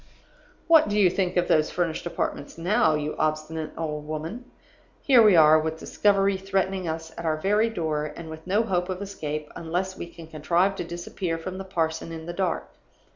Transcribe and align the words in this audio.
"What 0.65 0.89
do 0.89 0.97
you 0.99 1.11
think 1.11 1.37
of 1.37 1.47
those 1.47 1.69
furnished 1.69 2.07
apartments 2.07 2.57
now, 2.57 2.95
you 2.95 3.15
obstinate 3.19 3.69
old 3.77 4.07
woman? 4.07 4.45
Here 5.03 5.21
we 5.21 5.35
are, 5.35 5.59
with 5.59 5.77
discovery 5.77 6.37
threatening 6.37 6.87
us 6.87 7.11
at 7.19 7.25
our 7.27 7.37
very 7.37 7.69
door, 7.69 8.11
and 8.17 8.27
with 8.27 8.47
no 8.47 8.63
hope 8.63 8.89
of 8.89 8.99
escape 8.99 9.51
unless 9.55 9.95
we 9.95 10.07
can 10.07 10.25
contrive 10.25 10.75
to 10.77 10.83
disappear 10.83 11.37
from 11.37 11.59
the 11.59 11.65
parson 11.65 12.11
in 12.11 12.25
the 12.25 12.33
dark. 12.33 12.71